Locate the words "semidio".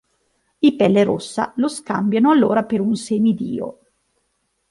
2.95-3.77